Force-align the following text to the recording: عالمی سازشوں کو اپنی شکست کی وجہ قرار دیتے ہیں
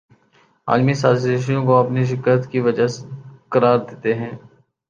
عالمی 0.67 0.93
سازشوں 0.93 1.65
کو 1.65 1.73
اپنی 1.77 2.05
شکست 2.05 2.51
کی 2.51 2.59
وجہ 2.59 2.87
قرار 3.51 3.77
دیتے 3.87 4.13
ہیں 4.13 4.31